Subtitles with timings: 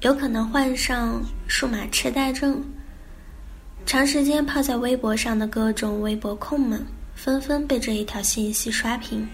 [0.00, 2.64] 有可能患上数码痴呆症。
[3.84, 9.28] 长时间泡在微博上的各种微博控们，纷纷被这一条信息刷屏。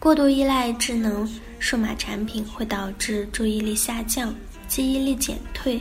[0.00, 1.28] 过度依赖智能
[1.60, 4.34] 数码产品会导致注意力下降、
[4.66, 5.80] 记忆力减退，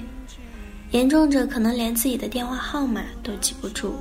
[0.92, 3.96] 严重者可能连自己的电话号码都记不住。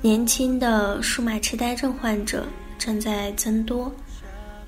[0.00, 2.46] 年轻的数码痴呆症患者
[2.78, 3.92] 正在增多。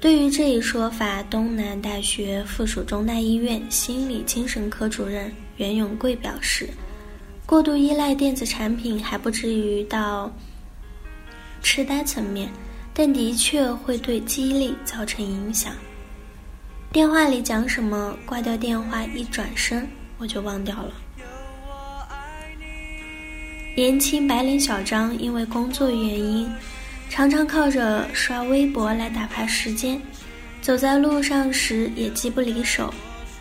[0.03, 6.69] 对于这一说法，东南大学附属中大医院心理精神科主任袁永贵表示
[7.47, 10.29] ：“过度依赖电子产品还不至于到
[11.63, 12.51] 痴呆层面，
[12.93, 15.73] 但的确会对记忆力造成影响。
[16.91, 20.93] 电话里讲什么，挂掉电话一转身我就忘掉了。”
[23.77, 26.51] 年轻白领小张因为工作原因。
[27.13, 30.01] 常常靠着刷微博来打发时间，
[30.63, 32.93] 走在路上时也机不离手，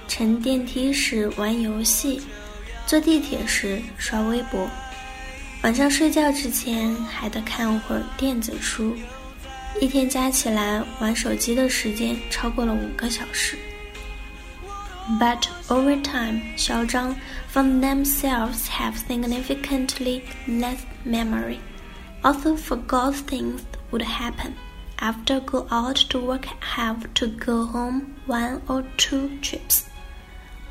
[0.10, 2.22] 乘电梯时玩游戏，
[2.86, 4.70] 坐地铁时刷微博，
[5.64, 8.94] 晚上睡觉之前还得看会儿电子书，
[9.80, 13.58] 一天加起来玩手机的时间超过了五个小时。
[15.18, 17.16] But over time, 嚣张
[17.54, 21.60] found themselves have significantly less memory.
[22.24, 24.54] Also forgot things would happen.
[24.98, 29.86] After go out to work, have to go home one or two trips.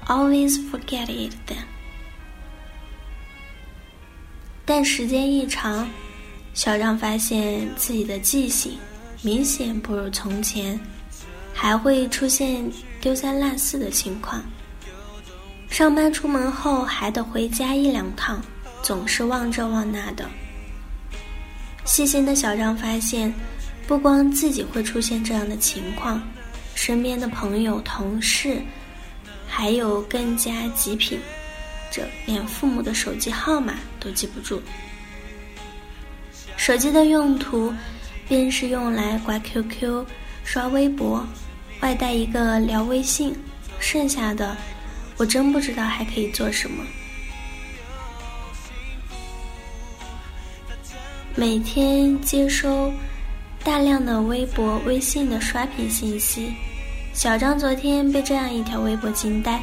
[0.06, 1.65] Always forget it then.
[4.65, 5.89] 但时间一长，
[6.55, 8.78] 小张发现自己的记性
[9.22, 10.78] 明显不如从前，
[11.53, 14.41] 还会出现丢三落四的情况。
[15.69, 18.41] 上班出门后还得回家一两趟，
[18.81, 20.31] 总是忘这忘那的。
[21.85, 23.33] 细心的小张发现，
[23.87, 26.23] 不光自己会出现这样的情况，
[26.75, 28.63] 身边的朋友、同事，
[29.47, 31.19] 还有更加极品
[31.91, 34.63] 者，连父母的手机号码都记不住。
[36.57, 37.73] 手机的用途，
[38.29, 40.05] 便是用来挂 QQ、
[40.45, 41.27] 刷微博，
[41.81, 43.35] 外带一个聊微信，
[43.81, 44.57] 剩下的，
[45.17, 46.85] 我真不知道还可以做什么。
[51.41, 52.93] 每天接收
[53.65, 56.53] 大量的微博、微信的刷屏信息，
[57.15, 59.59] 小张昨天被这样一条微博惊呆：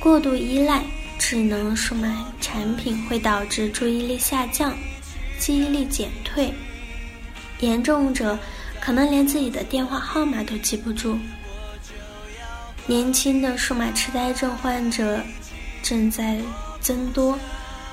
[0.00, 0.82] 过度依赖
[1.18, 4.74] 智能数码产品会导致注意力下降、
[5.38, 6.50] 记忆力减退，
[7.60, 8.38] 严重者
[8.80, 11.18] 可能连自己的电话号码都记不住。
[12.86, 15.20] 年轻的数码痴呆症患者
[15.82, 16.38] 正在
[16.80, 17.38] 增多。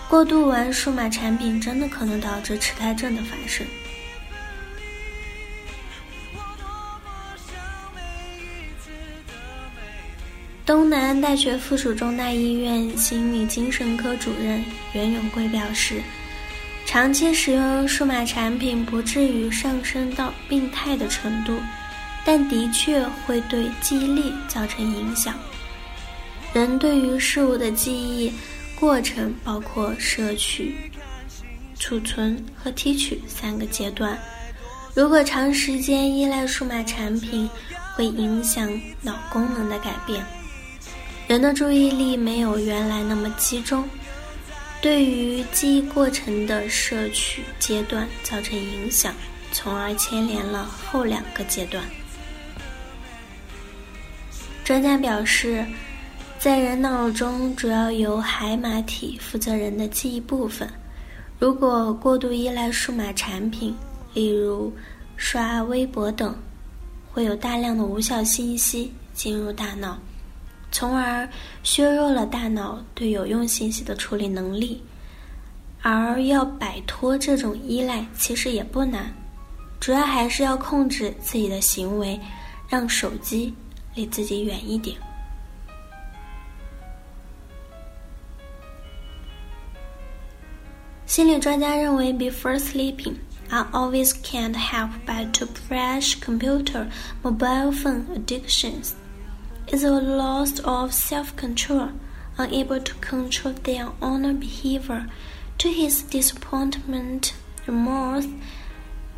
[0.10, 3.66] 过度玩数码产品真的可能导致痴呆症的发生。
[10.66, 16.02] 东南大学附属中大医院心理精神科主任袁永贵表示，
[16.88, 21.60] 长期使用数码产品不至于上升到病态的程度，
[22.26, 25.36] 但的确会对记忆力造成影响。
[26.52, 28.34] 人对于事物的记忆。
[28.80, 30.74] 过程包括摄取、
[31.78, 34.18] 储存和提取三个阶段。
[34.96, 37.50] 如果长时间依赖数码产品，
[37.94, 38.70] 会影响
[39.02, 40.26] 脑功能的改变，
[41.28, 43.88] 人的注意力没有原来那么集中，
[44.82, 49.14] 对于记忆过程的摄取阶段造成影响，
[49.52, 51.84] 从而牵连了后两个阶段。
[54.64, 55.66] 专家表示。
[56.40, 60.66] 在人脑中，主要由海马体负责人的记忆部分。
[61.38, 63.76] 如果过度依赖数码产品，
[64.14, 64.74] 例如
[65.18, 66.34] 刷微博等，
[67.12, 69.98] 会有大量的无效信息进入大脑，
[70.72, 71.28] 从而
[71.62, 74.82] 削弱了大脑对有用信息的处理能力。
[75.82, 79.14] 而要摆脱这种依赖，其实也不难，
[79.82, 82.18] 主要还是要控制自己的行为，
[82.70, 83.54] 让手机
[83.94, 84.96] 离自己远一点。
[91.09, 93.17] 心理专家认为，before sleeping,
[93.51, 96.91] I always can't help but to press computer,
[97.23, 98.95] mobile phone addictions.
[99.67, 101.91] It's a loss of self-control,
[102.37, 105.09] unable to control their own behavior,
[105.59, 107.35] to his disappointment,
[107.67, 108.27] remorse,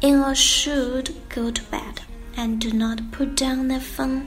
[0.00, 2.02] in should go to bed
[2.36, 4.26] and do not put down the phone,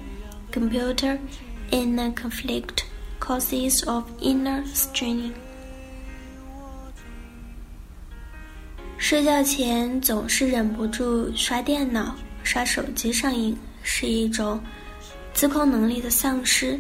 [0.52, 1.20] computer,
[1.72, 2.86] in a conflict
[3.20, 5.36] causes of inner straining.
[8.97, 14.61] 睡觉前总是忍不住刷电脑、刷手机上瘾，是一种
[15.35, 16.79] 自控能力的丧失。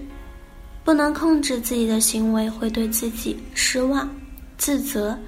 [0.84, 4.08] 不能控制自己的行为，会对自己失望、
[4.58, 5.18] 自责，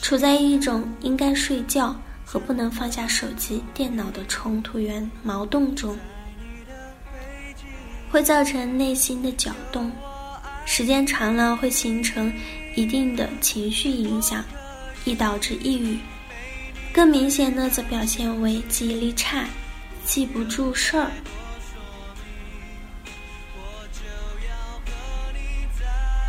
[0.00, 1.94] 处在一种应该睡觉
[2.24, 5.96] 和不能放下手机、电脑的冲突源矛盾中，
[8.08, 9.90] 会造成内心的搅动，
[10.64, 12.32] 时间长了会形成
[12.76, 14.44] 一定的情绪影响，
[15.04, 15.98] 易导致抑郁。
[16.94, 19.44] 更明显的则表现为记忆力差，
[20.04, 21.10] 记不住事儿。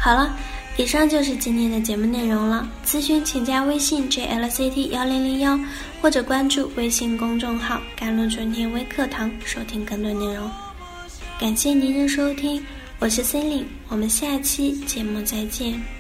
[0.02, 0.36] 好了，
[0.76, 2.68] 以上就是今天的节目内容了。
[2.84, 5.60] 咨询请加微信 jlct 幺零零幺，
[6.02, 10.50] 或者关注微信公众号“甘露春天微课堂”，收听更多内容。
[11.40, 12.66] 感谢您的收听，
[12.98, 15.95] 我是 c e l i n e 我们下期节目再见。